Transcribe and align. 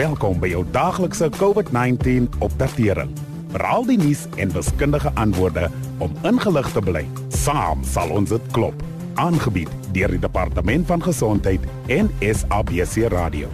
Welkom 0.00 0.38
by 0.40 0.48
jou 0.48 0.62
daaglikse 0.72 1.26
COVID-19 1.36 2.30
opdatering. 2.40 3.10
Raal 3.60 3.82
die 3.84 3.98
nuus 4.00 4.22
en 4.40 4.52
wiskundige 4.54 5.10
antwoorde 5.20 5.66
om 6.00 6.14
ingelig 6.24 6.70
te 6.72 6.80
bly. 6.80 7.02
Saam 7.36 7.82
sal 7.84 8.08
ons 8.16 8.30
dit 8.32 8.46
klop. 8.56 8.80
Aangebied 9.20 9.68
deur 9.92 10.14
die 10.14 10.20
Departement 10.22 10.86
van 10.88 11.04
Gesondheid 11.04 11.66
en 11.92 12.08
SABC 12.24 13.10
Radio. 13.12 13.50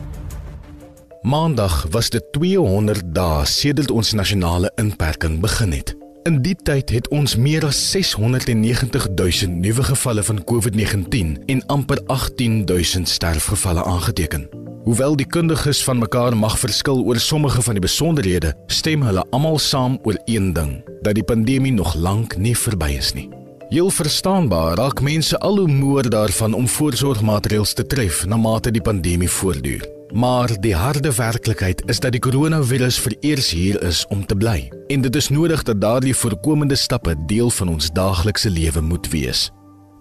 Maandag 1.27 1.81
was 1.91 2.13
dit 2.15 2.29
200 2.37 3.03
dae 3.17 3.43
sedert 3.51 3.91
ons 3.91 4.13
nasionale 4.15 4.71
inperking 4.79 5.41
begin 5.43 5.75
het. 5.75 5.97
In 6.31 6.39
die 6.47 6.55
tyd 6.55 6.95
het 6.95 7.11
ons 7.11 7.35
meer 7.35 7.67
as 7.67 7.81
690 7.91 9.11
000 9.19 9.59
nuwe 9.67 9.89
gevalle 9.91 10.23
van 10.31 10.45
COVID-19 10.47 11.35
en 11.51 11.67
amper 11.75 12.05
18 12.07 12.63
000 12.71 13.11
sterfgevalle 13.17 13.83
aangeteken. 13.83 14.47
Hoewel 14.87 15.17
die 15.19 15.27
kundiges 15.27 15.81
van 15.83 15.99
mekaar 15.99 16.37
mag 16.39 16.55
verskil 16.63 17.01
oor 17.03 17.19
sommige 17.19 17.63
van 17.63 17.75
die 17.75 17.83
besonderhede, 17.83 18.53
stem 18.71 19.03
hulle 19.03 19.25
almal 19.35 19.59
saam 19.59 19.97
oor 20.07 20.15
een 20.31 20.53
ding: 20.55 20.77
dat 21.03 21.19
die 21.19 21.25
pandemie 21.27 21.73
nog 21.75 21.97
lank 21.99 22.37
nie 22.39 22.55
verby 22.55 22.93
is 22.95 23.11
nie. 23.17 23.27
Heel 23.69 23.91
verstaanbaar 23.91 24.77
raak 24.79 25.03
mense 25.03 25.39
al 25.43 25.59
hoe 25.59 25.67
moer 25.67 26.07
daarvan 26.11 26.55
om 26.55 26.69
voorsorgmaatreëls 26.71 27.75
te 27.75 27.87
tref 27.87 28.23
na 28.31 28.39
mate 28.39 28.71
die 28.71 28.83
pandemie 28.83 29.31
voortduur. 29.31 29.83
Maar 30.15 30.55
die 30.61 30.75
harde 30.79 31.11
werklikheid 31.15 31.83
is 31.91 31.99
dat 32.01 32.15
die 32.15 32.23
koronavirus 32.23 33.01
vereers 33.03 33.51
hier 33.51 33.83
is 33.83 34.07
om 34.07 34.23
te 34.27 34.39
bly. 34.39 34.71
En 34.87 35.03
dit 35.03 35.17
is 35.17 35.29
nodig 35.29 35.67
dat 35.67 35.81
daardie 35.81 36.15
voorkomende 36.15 36.79
stappe 36.79 37.19
deel 37.27 37.51
van 37.51 37.75
ons 37.75 37.91
daaglikse 37.91 38.51
lewe 38.51 38.81
moet 38.81 39.11
wees. 39.11 39.51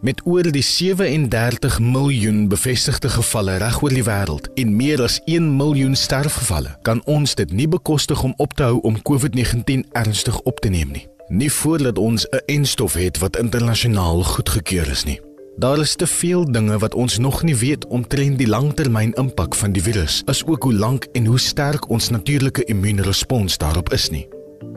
Met 0.06 0.22
oor 0.24 0.46
die 0.54 0.62
37 0.62 1.80
miljoen 1.80 2.44
bevestigde 2.48 3.10
gevalle 3.10 3.56
reg 3.58 3.80
oor 3.82 3.94
die 3.96 4.04
wêreld 4.06 4.52
en 4.62 4.76
meer 4.78 5.02
as 5.02 5.16
1 5.26 5.48
miljoen 5.58 5.96
sterfgevalle, 5.98 6.76
kan 6.86 7.02
ons 7.10 7.34
dit 7.40 7.50
nie 7.50 7.66
bekostig 7.66 8.22
om 8.22 8.36
op 8.38 8.54
te 8.54 8.68
hou 8.68 8.84
om 8.86 9.00
COVID-19 9.10 9.82
ernstig 9.98 10.38
op 10.46 10.62
te 10.62 10.70
neem 10.70 10.92
nie. 10.94 11.08
Nie 11.28 11.50
voordat 11.50 11.98
ons 11.98 12.28
'n 12.30 12.44
enstof 12.46 12.94
het 12.94 13.18
wat 13.18 13.38
internasionaal 13.38 14.22
goedgekeur 14.24 14.92
is 14.92 15.04
nie. 15.04 15.20
Daar 15.58 15.80
is 15.80 15.96
te 15.96 16.08
veel 16.08 16.52
dinge 16.52 16.78
wat 16.78 16.94
ons 16.94 17.18
nog 17.18 17.44
nie 17.44 17.56
weet 17.56 17.88
omtrent 17.88 18.38
die 18.38 18.48
langtermyn 18.48 19.14
impak 19.14 19.56
van 19.56 19.72
die 19.72 19.82
virus, 19.82 20.22
asook 20.26 20.64
hoe 20.64 20.74
lank 20.74 21.08
en 21.14 21.26
hoe 21.26 21.40
sterk 21.40 21.90
ons 21.90 22.10
natuurlike 22.10 22.64
immuunrespons 22.64 23.58
daarop 23.58 23.94
is 23.94 24.10
nie. 24.10 24.28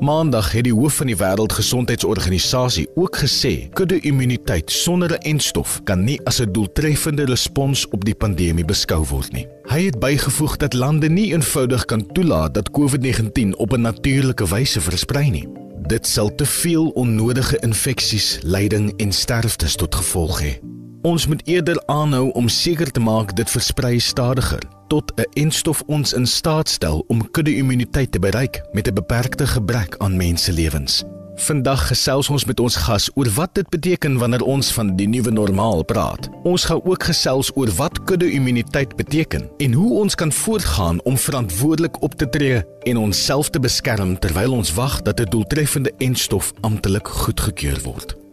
Maandag 0.00 0.52
het 0.52 0.64
die 0.64 0.74
hoof 0.74 0.94
van 1.00 1.06
die 1.06 1.16
Wêreldgesondheidsorganisasie 1.16 2.86
ook 2.94 3.16
gesê 3.16 3.68
kudde-immuniteit 3.72 4.70
sonder 4.70 5.12
'n 5.12 5.22
enstof 5.32 5.80
kan 5.84 6.04
nie 6.04 6.20
as 6.24 6.40
'n 6.40 6.52
doeltreffende 6.52 7.24
respons 7.24 7.88
op 7.88 8.04
die 8.04 8.14
pandemie 8.14 8.64
beskou 8.64 9.04
word 9.04 9.32
nie. 9.32 9.46
Hy 9.62 9.84
het 9.84 9.98
bygevoeg 9.98 10.56
dat 10.56 10.72
lande 10.72 11.08
nie 11.08 11.32
eenvoudig 11.32 11.84
kan 11.84 12.06
toelaat 12.12 12.54
dat 12.54 12.70
COVID-19 12.70 13.56
op 13.56 13.72
'n 13.72 13.80
natuurlike 13.80 14.46
wyse 14.46 14.80
versprei 14.80 15.30
nie. 15.30 15.48
Dit 15.86 16.06
sal 16.06 16.34
te 16.34 16.46
veel 16.46 16.88
onnodige 16.88 17.58
infeksies, 17.58 18.38
lyding 18.42 18.92
en 18.96 19.12
sterftes 19.12 19.74
tot 19.74 19.94
gevolg 19.94 20.42
hê. 20.42 20.77
Ons 21.02 21.26
moet 21.26 21.42
eerder 21.46 21.82
aanhou 21.86 22.30
om 22.30 22.48
seker 22.48 22.90
te 22.90 23.00
maak 23.00 23.36
dit 23.36 23.50
versprei 23.50 24.00
stadiger 24.02 24.62
tot 24.88 25.12
'n 25.14 25.30
enstof 25.32 25.82
ons 25.86 26.12
in 26.12 26.26
staat 26.26 26.68
stel 26.68 27.04
om 27.06 27.30
kudde-immuniteit 27.30 28.12
te 28.12 28.18
bereik 28.18 28.62
met 28.72 28.88
'n 28.88 28.94
beperkte 28.94 29.46
gebrek 29.46 29.94
aan 29.98 30.16
menselewens. 30.16 31.04
Vandag 31.34 31.86
gesels 31.86 32.28
ons 32.28 32.44
met 32.44 32.60
ons 32.60 32.76
gas 32.76 33.10
oor 33.14 33.28
wat 33.28 33.54
dit 33.54 33.68
beteken 33.68 34.18
wanneer 34.18 34.42
ons 34.42 34.72
van 34.72 34.96
die 34.96 35.08
nuwe 35.08 35.30
normaal 35.30 35.82
praat. 35.82 36.28
Ons 36.42 36.64
gaan 36.64 36.84
ook 36.84 37.02
gesels 37.02 37.50
oor 37.54 37.70
wat 37.70 38.04
kudde-immuniteit 38.04 38.96
beteken 38.96 39.50
en 39.58 39.72
hoe 39.72 39.92
ons 39.92 40.14
kan 40.14 40.32
voortgaan 40.32 41.02
om 41.02 41.18
verantwoordelik 41.18 42.02
op 42.02 42.14
te 42.14 42.28
tree 42.28 42.64
en 42.82 42.96
onsself 42.96 43.50
te 43.50 43.60
beskerm 43.60 44.18
terwyl 44.18 44.52
ons 44.52 44.74
wag 44.74 45.02
dat 45.02 45.20
'n 45.20 45.30
doeltreffende 45.30 45.92
enstof 45.98 46.52
amptelik 46.60 47.08
goedgekeur 47.08 47.80
word. 47.82 48.27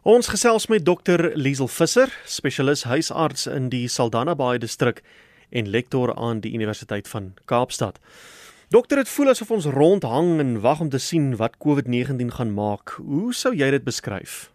Ons 0.00 0.30
gesels 0.32 0.64
met 0.72 0.80
dokter 0.80 1.20
Liesel 1.36 1.68
Visser, 1.68 2.08
spesialis 2.24 2.86
huisarts 2.88 3.42
in 3.44 3.66
die 3.68 3.84
Saldanha 3.84 4.32
Bay 4.32 4.56
distrik 4.56 5.02
en 5.52 5.68
lektor 5.68 6.14
aan 6.16 6.38
die 6.40 6.54
Universiteit 6.56 7.08
van 7.08 7.34
Kaapstad. 7.44 7.98
Dokter, 8.72 9.02
dit 9.02 9.10
voel 9.12 9.34
asof 9.34 9.50
ons 9.52 9.66
rondhang 9.68 10.38
en 10.40 10.54
wag 10.64 10.80
om 10.80 10.88
te 10.88 10.96
sien 10.98 11.34
wat 11.36 11.58
COVID-19 11.60 12.32
gaan 12.32 12.54
maak. 12.56 12.94
Hoe 12.96 13.34
sou 13.36 13.52
jy 13.52 13.68
dit 13.76 13.84
beskryf? 13.84 14.48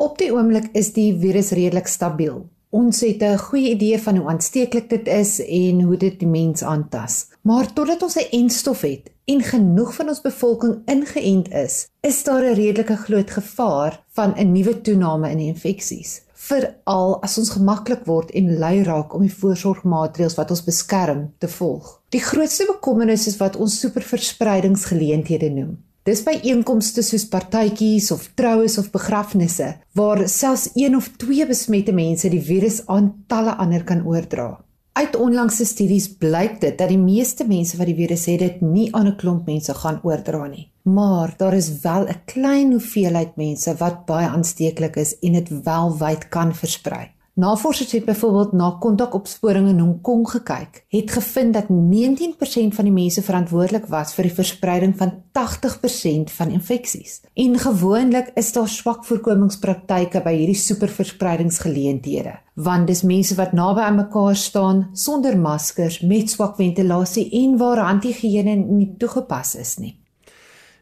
Op 0.00 0.16
die 0.16 0.30
oomblik 0.32 0.70
is 0.72 0.94
die 0.96 1.10
virus 1.12 1.52
redelik 1.52 1.92
stabiel. 1.92 2.46
Ons 2.72 3.02
het 3.04 3.20
'n 3.20 3.36
goeie 3.36 3.76
idee 3.76 3.98
van 3.98 4.16
hoe 4.16 4.28
aansteeklik 4.32 4.88
dit 4.88 5.08
is 5.08 5.40
en 5.44 5.82
hoe 5.82 5.96
dit 5.96 6.18
die 6.18 6.28
mens 6.28 6.62
aantas. 6.62 7.28
Maar 7.42 7.72
totdat 7.72 8.02
ons 8.02 8.16
'n 8.16 8.32
enstof 8.32 8.80
het 8.80 9.12
en 9.26 9.42
genoeg 9.42 9.94
van 9.94 10.08
ons 10.08 10.22
bevolking 10.22 10.82
ingeënt 10.90 11.50
is, 11.52 11.86
is 12.00 12.22
daar 12.24 12.42
'n 12.42 12.54
redelike 12.54 12.96
groot 12.96 13.30
gevaar 13.30 14.02
van 14.18 14.34
'n 14.36 14.52
nuwe 14.52 14.80
toename 14.80 15.30
in 15.30 15.38
infeksies 15.38 16.26
veral 16.46 17.16
as 17.26 17.38
ons 17.40 17.50
gemaklik 17.56 18.04
word 18.08 18.30
en 18.38 18.52
lui 18.60 18.82
raak 18.86 19.14
om 19.16 19.24
die 19.24 19.32
voorsorgmaatreëls 19.32 20.36
wat 20.38 20.52
ons 20.54 20.64
beskerm 20.66 21.26
te 21.42 21.48
volg. 21.50 21.88
Die 22.14 22.22
grootste 22.22 22.68
bekommernis 22.68 23.26
is 23.30 23.38
wat 23.40 23.56
ons 23.56 23.78
superverspreidingsgeleenthede 23.82 25.50
noem. 25.50 25.76
Dis 26.06 26.22
by 26.22 26.36
einkomste 26.46 27.02
soos 27.02 27.24
partytjies 27.26 28.12
of 28.14 28.28
troues 28.38 28.76
of 28.78 28.92
begrafnisse 28.94 29.72
waar 29.98 30.22
selfs 30.30 30.68
een 30.78 30.94
of 30.94 31.08
twee 31.18 31.46
besmette 31.48 31.94
mense 31.96 32.30
die 32.30 32.42
virus 32.42 32.84
aan 32.86 33.10
talle 33.26 33.56
ander 33.58 33.82
kan 33.88 34.04
oordra. 34.06 34.52
Uit 34.96 35.16
onlangse 35.16 35.64
studies 35.64 36.08
blyk 36.08 36.60
dit 36.60 36.78
dat 36.78 36.88
die 36.88 37.00
meeste 37.00 37.44
mense 37.44 37.76
wat 37.76 37.86
die 37.86 37.98
virus 37.98 38.24
het, 38.26 38.40
dit 38.40 38.60
nie 38.60 38.88
aan 38.94 39.06
'n 39.06 39.16
klomp 39.16 39.46
mense 39.46 39.74
gaan 39.74 40.00
oordra 40.02 40.46
nie 40.46 40.70
maar 40.86 41.34
daar 41.36 41.54
is 41.54 41.80
wel 41.80 42.02
'n 42.06 42.20
klein 42.24 42.70
hoeveelheid 42.70 43.36
mense 43.36 43.74
wat 43.76 44.04
baie 44.04 44.28
aansteeklik 44.28 44.96
is 44.96 45.18
en 45.18 45.32
dit 45.32 45.62
wel 45.62 45.98
wyd 45.98 46.28
kan 46.28 46.54
versprei. 46.54 47.10
Navorsers 47.36 47.92
het 47.92 48.04
byvoorbeeld 48.04 48.52
na 48.52 48.76
kontakopsporing 48.80 49.68
in 49.68 49.78
Hong 49.78 50.00
Kong 50.00 50.28
gekyk, 50.28 50.84
het 50.88 51.10
gevind 51.10 51.52
dat 51.52 51.66
19% 51.68 52.72
van 52.72 52.84
die 52.84 52.92
mense 52.92 53.22
verantwoordelik 53.22 53.90
was 53.92 54.14
vir 54.16 54.24
die 54.24 54.36
verspreiding 54.38 54.94
van 54.96 55.10
80% 55.36 56.30
van 56.32 56.54
infeksies. 56.54 57.18
En 57.34 57.58
gewoonlik 57.60 58.30
is 58.40 58.48
daar 58.56 58.68
swak 58.72 59.04
voorkomingspraktyke 59.04 60.22
by 60.24 60.32
hierdie 60.32 60.56
superverspreidingsgeleenthede, 60.56 62.32
want 62.54 62.88
dis 62.88 63.04
mense 63.04 63.36
wat 63.36 63.52
naby 63.52 63.84
aan 63.84 64.00
mekaar 64.00 64.36
staan 64.36 64.80
sonder 64.94 65.36
maskers 65.36 66.00
met 66.00 66.32
swak 66.32 66.56
ventilasie 66.56 67.26
en 67.42 67.58
waar 67.60 67.82
handhygiëne 67.84 68.54
nie 68.64 68.94
toegepas 68.96 69.58
is 69.60 69.74
nie. 69.76 69.92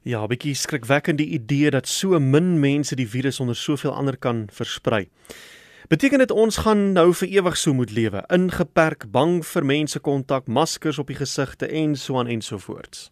Ja, 0.04 0.22
'n 0.22 0.28
bietjie 0.28 0.54
skrikwekkende 0.54 1.26
idee 1.26 1.70
dat 1.70 1.88
so 1.88 2.20
min 2.20 2.60
mense 2.60 2.94
die 2.94 3.08
virus 3.08 3.40
onder 3.40 3.56
soveel 3.56 3.90
ander 3.90 4.16
kan 4.16 4.46
versprei. 4.52 5.08
Beteken 5.88 6.18
dit 6.18 6.30
ons 6.30 6.56
gaan 6.64 6.92
nou 6.96 7.10
vir 7.12 7.28
ewig 7.28 7.56
so 7.60 7.76
moet 7.76 7.90
lewe, 7.92 8.22
ingeperk, 8.32 9.10
bang 9.12 9.42
vir 9.44 9.64
mense 9.68 10.00
kontak, 10.00 10.46
maskers 10.48 10.96
op 10.98 11.10
die 11.12 11.18
gesigte 11.18 11.68
en 11.68 11.92
so 12.00 12.16
aan 12.16 12.30
en 12.32 12.40
so 12.40 12.56
voorts? 12.56 13.10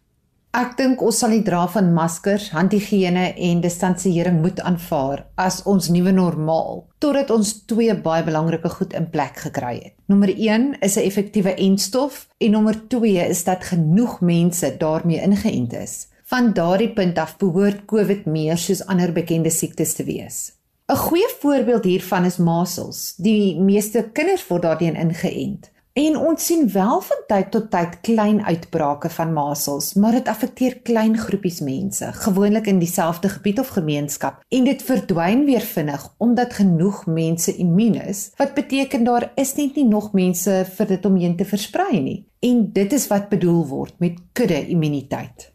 Ek 0.57 0.73
dink 0.77 1.01
ons 1.05 1.19
sal 1.21 1.35
die 1.35 1.43
dra 1.45 1.67
van 1.69 1.91
maskers, 1.93 2.47
handhygiëne 2.53 3.27
en 3.45 3.61
distansiering 3.61 4.39
moet 4.41 4.61
aanvaar 4.65 5.21
as 5.37 5.59
ons 5.69 5.91
nuwe 5.93 6.15
normaal 6.17 6.81
totdat 6.97 7.29
ons 7.33 7.51
twee 7.69 7.93
baie 7.93 8.25
belangrike 8.25 8.73
goed 8.73 8.97
in 8.97 9.05
plek 9.13 9.37
gekry 9.45 9.75
het. 9.75 9.95
Nommer 10.09 10.33
1 10.33 10.81
is 10.81 10.97
'n 10.97 11.05
effektiewe 11.05 11.53
enstof 11.53 12.27
en 12.37 12.51
nommer 12.51 12.81
2 12.89 13.29
is 13.29 13.43
dat 13.43 13.69
genoeg 13.69 14.21
mense 14.21 14.75
daarmee 14.77 15.21
ingeënt 15.21 15.73
is. 15.73 16.07
Van 16.25 16.53
daardie 16.53 16.93
punt 16.93 17.17
af 17.17 17.37
behoort 17.37 17.85
COVID 17.85 18.25
meer 18.25 18.57
soos 18.57 18.85
ander 18.85 19.11
bekende 19.11 19.49
siektes 19.49 19.93
te 19.93 20.03
wees. 20.03 20.62
'n 20.93 20.95
Goeie 20.95 21.29
voorbeeld 21.39 21.83
hiervan 21.83 22.25
is 22.25 22.37
measles. 22.37 23.15
Die 23.17 23.59
meeste 23.59 24.09
kinders 24.13 24.47
word 24.47 24.61
daardien 24.61 24.95
ingeënt. 24.95 25.71
En 25.93 26.17
ons 26.17 26.45
sien 26.45 26.67
wel 26.71 27.01
van 27.01 27.21
tyd 27.27 27.51
tot 27.51 27.71
tyd 27.71 27.95
klein 28.01 28.43
uitbrake 28.45 29.09
van 29.09 29.33
measles, 29.33 29.93
maar 29.93 30.11
dit 30.11 30.27
affekteer 30.27 30.75
klein 30.85 31.17
groepies 31.17 31.59
mense, 31.65 32.11
gewoonlik 32.13 32.67
in 32.67 32.79
dieselfde 32.79 33.29
gebied 33.29 33.59
of 33.59 33.67
gemeenskap, 33.67 34.43
en 34.49 34.63
dit 34.69 34.83
verdwyn 34.83 35.45
weer 35.45 35.65
vinnig 35.65 36.03
omdat 36.17 36.53
genoeg 36.53 37.05
mense 37.05 37.55
immuun 37.55 37.97
is, 38.05 38.31
wat 38.37 38.53
beteken 38.53 39.03
daar 39.03 39.31
is 39.35 39.55
net 39.55 39.75
nie 39.75 39.87
nog 39.87 40.11
mense 40.13 40.59
vir 40.75 40.87
dit 40.93 41.05
om 41.05 41.17
heen 41.17 41.35
te 41.37 41.45
versprei 41.45 42.01
nie. 42.01 42.19
En 42.39 42.69
dit 42.73 42.93
is 42.93 43.07
wat 43.07 43.29
bedoel 43.33 43.65
word 43.67 43.97
met 43.97 44.21
kudde 44.33 44.67
immuniteit. 44.67 45.52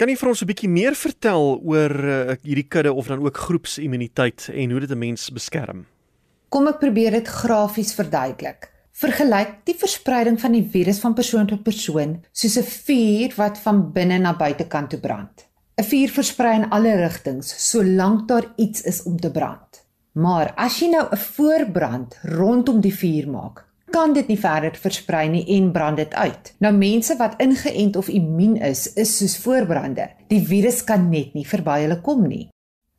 Kan 0.00 0.08
jy 0.08 0.16
vir 0.16 0.30
ons 0.30 0.40
'n 0.40 0.48
bietjie 0.48 0.68
meer 0.72 0.94
vertel 0.96 1.58
oor 1.60 1.92
uh, 1.92 2.32
hierdie 2.40 2.64
kudde 2.72 2.92
of 2.96 3.08
dan 3.12 3.20
ook 3.20 3.36
groepsimmuniteit 3.36 4.46
en 4.48 4.70
hoe 4.72 4.80
dit 4.80 4.90
'n 4.90 4.98
mens 4.98 5.28
beskerm? 5.28 5.84
Kom 6.48 6.66
ek 6.68 6.80
probeer 6.80 7.10
dit 7.10 7.28
grafies 7.28 7.92
verduidelik. 7.92 8.72
Vergelyk 8.96 9.60
die 9.68 9.76
verspreiding 9.76 10.40
van 10.40 10.52
die 10.52 10.64
virus 10.64 11.00
van 11.04 11.12
persoon 11.12 11.46
tot 11.46 11.62
persoon 11.62 12.24
soos 12.32 12.56
'n 12.56 12.64
vuur 12.64 13.34
wat 13.36 13.58
van 13.58 13.92
binne 13.92 14.18
na 14.18 14.32
buitekant 14.32 14.90
toe 14.90 15.00
brand. 15.00 15.44
'n 15.76 15.84
Vuur 15.84 16.08
versprei 16.08 16.54
in 16.54 16.70
alle 16.70 16.96
rigtings 16.96 17.52
solank 17.70 18.26
daar 18.28 18.54
iets 18.56 18.80
is 18.82 19.02
om 19.02 19.20
te 19.20 19.30
brand. 19.30 19.84
Maar 20.12 20.54
as 20.56 20.80
jy 20.80 20.88
nou 20.88 21.08
'n 21.12 21.16
voorbrand 21.16 22.18
rondom 22.22 22.80
die 22.80 22.94
vuur 22.94 23.28
maak, 23.28 23.69
kan 23.90 24.14
dit 24.14 24.28
nie 24.30 24.38
verder 24.38 24.76
versprei 24.78 25.26
nie 25.28 25.44
en 25.56 25.72
brand 25.72 25.98
dit 26.00 26.14
uit. 26.14 26.54
Nou 26.58 26.72
mense 26.76 27.16
wat 27.18 27.36
ingeënt 27.42 27.96
of 27.96 28.08
immuun 28.08 28.56
is, 28.56 28.86
is 28.94 29.16
soos 29.18 29.36
voorbrande. 29.42 30.08
Die 30.28 30.40
virus 30.46 30.84
kan 30.84 31.08
net 31.10 31.34
nie 31.34 31.46
verby 31.46 31.82
hulle 31.84 32.00
kom 32.04 32.26
nie. 32.28 32.48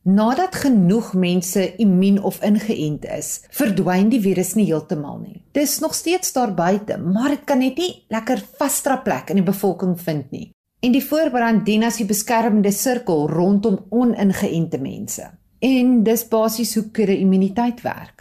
Nadat 0.01 0.55
genoeg 0.63 1.11
mense 1.13 1.75
immuun 1.77 2.15
of 2.25 2.39
ingeënt 2.41 3.05
is, 3.17 3.43
verdwyn 3.53 4.09
die 4.09 4.21
virus 4.23 4.55
nie 4.57 4.65
heeltemal 4.65 5.19
nie. 5.21 5.43
Dis 5.53 5.77
nog 5.79 5.93
steeds 5.93 6.33
daar 6.33 6.55
buite, 6.57 6.97
maar 6.97 7.29
dit 7.35 7.43
kan 7.45 7.61
net 7.61 7.77
nie 7.77 7.91
lekker 8.09 8.41
vasdra 8.57 8.97
plek 9.05 9.29
in 9.29 9.43
die 9.43 9.45
bevolking 9.45 9.93
vind 10.01 10.31
nie. 10.33 10.47
En 10.81 10.95
die 10.95 11.03
voorbrand 11.05 11.67
dien 11.67 11.85
as 11.85 11.99
die 12.01 12.07
beskermende 12.09 12.71
sirkel 12.73 13.27
rondom 13.29 13.77
oningeënte 13.93 14.81
mense. 14.81 15.27
En 15.61 15.99
dis 16.03 16.25
basies 16.25 16.73
hoe 16.79 16.87
kudde 16.89 17.19
immuniteit 17.21 17.83
werk. 17.85 18.20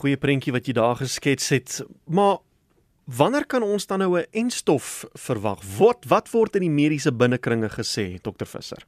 Goeie 0.00 0.16
prentjie 0.16 0.52
wat 0.54 0.64
jy 0.64 0.72
daar 0.78 0.96
geskets 0.96 1.50
het, 1.52 1.74
maar 2.08 2.38
wanneer 3.04 3.44
kan 3.44 3.62
ons 3.62 3.84
dan 3.86 4.00
nou 4.00 4.16
'n 4.18 4.24
enstof 4.32 5.04
verwag? 5.12 5.60
Wat 5.76 6.06
wat 6.08 6.30
word 6.30 6.56
in 6.56 6.62
die 6.62 6.70
mediese 6.70 7.12
binnekringe 7.12 7.68
gesê, 7.68 8.16
dokter 8.22 8.46
Visser? 8.46 8.86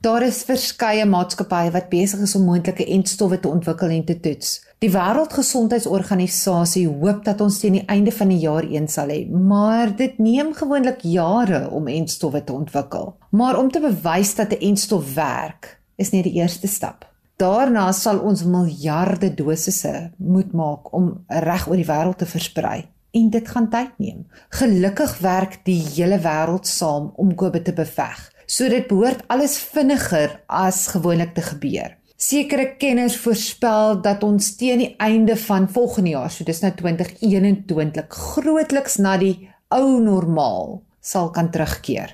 Daar 0.00 0.22
is 0.22 0.42
verskeie 0.44 1.06
maatskappye 1.06 1.70
wat 1.70 1.88
besig 1.88 2.20
is 2.20 2.34
om 2.34 2.44
moontlike 2.44 2.86
entstowwe 2.86 3.40
te 3.40 3.48
ontwikkel 3.48 3.88
en 3.88 4.04
te 4.04 4.20
toets. 4.20 4.64
Die 4.78 4.90
Wêreldgesondheidsorganisasie 4.90 6.88
hoop 6.88 7.24
dat 7.24 7.40
ons 7.40 7.58
teen 7.58 7.72
die 7.72 7.86
einde 7.86 8.12
van 8.12 8.28
die 8.28 8.38
jaar 8.38 8.64
een 8.64 8.88
sal 8.88 9.08
hê, 9.08 9.28
maar 9.30 9.96
dit 9.96 10.18
neem 10.18 10.54
gewoonlik 10.54 11.00
jare 11.02 11.68
om 11.70 11.86
entstowwe 11.86 12.44
te 12.44 12.52
ontwikkel. 12.52 13.16
Maar 13.30 13.58
om 13.58 13.70
te 13.70 13.80
bewys 13.80 14.34
dat 14.34 14.50
'n 14.50 14.60
entstof 14.60 15.14
werk, 15.14 15.80
is 15.96 16.10
net 16.10 16.24
die 16.24 16.40
eerste 16.40 16.66
stap. 16.66 17.09
Daarna 17.40 17.86
sal 17.96 18.18
ons 18.20 18.42
miljarde 18.44 19.30
dosisse 19.32 19.92
moet 20.18 20.50
maak 20.52 20.90
om 20.96 21.12
reg 21.46 21.68
oor 21.70 21.78
die 21.80 21.88
wêreld 21.88 22.18
te 22.20 22.28
versprei. 22.28 22.82
En 23.16 23.30
dit 23.32 23.48
gaan 23.48 23.70
tyd 23.72 23.94
neem. 24.02 24.26
Gelukkig 24.58 25.14
werk 25.24 25.56
die 25.64 25.78
hele 25.86 26.18
wêreld 26.20 26.68
saam 26.68 27.08
om 27.16 27.32
COVID 27.34 27.64
te 27.64 27.74
beveg. 27.74 28.20
So 28.44 28.68
dit 28.68 28.86
behoort 28.90 29.24
alles 29.32 29.56
vinniger 29.72 30.36
as 30.46 30.84
gewoonlik 30.92 31.32
te 31.34 31.46
gebeur. 31.48 31.96
Sekere 32.20 32.74
kenners 32.76 33.16
voorspel 33.16 34.02
dat 34.04 34.22
ons 34.26 34.52
teen 34.60 34.84
die 34.84 34.92
einde 35.00 35.36
van 35.40 35.70
volgende 35.72 36.12
jaar, 36.12 36.28
so 36.28 36.44
dis 36.44 36.60
nou 36.60 36.74
2021, 36.76 38.10
grootliks 38.34 39.00
na 39.00 39.16
die 39.16 39.48
ou 39.72 39.96
normaal 40.04 40.82
sal 41.00 41.30
kan 41.32 41.48
terugkeer. 41.48 42.12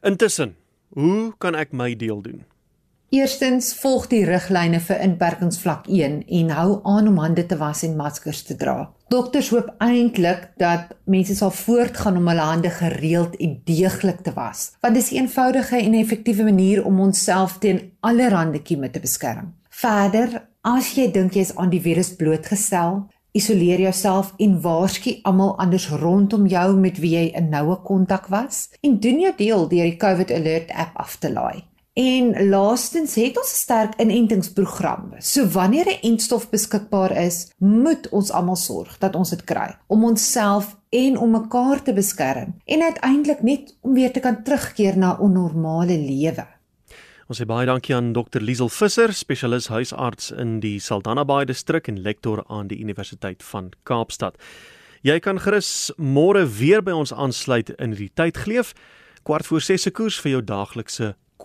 Intussen, 0.00 0.56
hoe 0.96 1.34
kan 1.36 1.58
ek 1.58 1.76
my 1.76 1.92
deel 1.98 2.22
doen? 2.24 2.46
Eerstens 3.08 3.70
volg 3.80 4.10
die 4.10 4.26
riglyne 4.28 4.82
vir 4.84 4.98
inperkingsvlak 5.00 5.86
1 5.88 6.16
en 6.38 6.50
hou 6.52 6.72
aan 6.84 7.06
om 7.08 7.20
hande 7.22 7.46
te 7.48 7.56
was 7.56 7.80
en 7.86 7.94
maskers 7.96 8.42
te 8.44 8.56
dra. 8.60 8.90
Dokters 9.08 9.48
hoop 9.48 9.70
eintlik 9.80 10.42
dat 10.60 10.90
mense 11.08 11.32
sal 11.38 11.54
voortgaan 11.56 12.18
om 12.20 12.28
hulle 12.28 12.44
hande 12.44 12.68
gereeld 12.68 13.38
en 13.40 13.54
deeglik 13.64 14.20
te 14.26 14.34
was, 14.36 14.74
want 14.84 14.94
dit 14.94 15.02
is 15.02 15.10
'n 15.12 15.22
eenvoudige 15.22 15.76
en 15.76 15.94
effektiewe 15.94 16.44
manier 16.44 16.84
om 16.84 17.00
onsself 17.00 17.56
teen 17.58 17.80
allerlei 18.00 18.62
kieme 18.62 18.90
te 18.90 19.00
beskerm. 19.00 19.54
Verder, 19.70 20.48
as 20.60 20.92
jy 20.94 21.10
dink 21.10 21.32
jy 21.32 21.40
is 21.40 21.56
aan 21.56 21.70
die 21.70 21.80
virus 21.80 22.16
blootgestel, 22.16 23.08
isoleer 23.32 23.80
jouself 23.80 24.34
en 24.36 24.60
waarsku 24.60 25.18
almal 25.22 25.58
anders 25.58 25.88
rondom 25.88 26.46
jou 26.46 26.76
met 26.76 26.98
wie 26.98 27.16
jy 27.16 27.32
in 27.34 27.48
noue 27.48 27.76
kontak 27.76 28.26
was 28.26 28.68
en 28.82 29.00
doen 29.00 29.20
jou 29.20 29.32
deel 29.36 29.68
deur 29.68 29.84
die 29.84 29.96
COVID 29.96 30.30
Alert 30.30 30.70
app 30.70 30.96
af 30.96 31.16
te 31.16 31.32
laai. 31.32 31.64
En 31.98 32.48
laastens 32.48 33.14
het 33.14 33.36
ons 33.36 33.52
'n 33.52 33.62
sterk 33.64 33.92
inentingsprogram. 34.00 35.14
So 35.18 35.46
wanneer 35.46 35.86
'n 35.86 36.00
entstof 36.00 36.50
beskikbaar 36.50 37.10
is, 37.16 37.52
moet 37.58 38.08
ons 38.08 38.30
almal 38.30 38.56
sorg 38.56 38.98
dat 38.98 39.14
ons 39.14 39.30
dit 39.30 39.44
kry 39.44 39.76
om 39.86 40.04
onsself 40.04 40.76
en 40.88 41.18
om 41.18 41.30
mekaar 41.30 41.82
te 41.82 41.92
beskerm 41.92 42.54
en 42.64 42.82
uiteindelik 42.82 43.42
net 43.42 43.76
om 43.80 43.94
weer 43.94 44.12
te 44.12 44.20
kan 44.20 44.42
terugkeer 44.42 44.98
na 44.98 45.18
'n 45.20 45.32
normale 45.32 45.98
lewe. 45.98 46.46
Ons 47.28 47.40
sê 47.40 47.46
baie 47.46 47.66
dankie 47.66 47.94
aan 47.94 48.12
Dr. 48.12 48.40
Liesel 48.40 48.68
Visser, 48.68 49.12
spesialis 49.12 49.68
huisarts 49.68 50.30
in 50.30 50.60
die 50.60 50.78
Saldanha 50.78 51.24
Bay 51.24 51.44
distrik 51.44 51.88
en 51.88 52.00
lektor 52.00 52.44
aan 52.46 52.66
die 52.66 52.78
Universiteit 52.78 53.42
van 53.42 53.70
Kaapstad. 53.82 54.36
Jy 55.02 55.18
kan 55.18 55.40
gerus 55.40 55.92
môre 55.96 56.58
weer 56.58 56.82
by 56.82 56.92
ons 56.92 57.12
aansluit 57.12 57.70
in 57.70 57.90
die 57.90 58.10
tydgleef 58.14 58.72
kwart 59.22 59.46
voor 59.46 59.60
6 59.60 59.82
se 59.82 59.90
koers 59.90 60.20
vir 60.20 60.30
jou 60.30 60.44
daaglikse 60.44 61.16